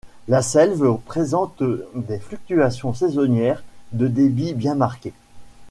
La 0.27 0.41
Selves 0.41 0.97
présente 1.05 1.61
des 1.93 2.17
fluctuations 2.17 2.91
saisonnières 2.91 3.61
de 3.91 4.07
débit 4.07 4.55
bien 4.55 4.73
marquées. 4.73 5.13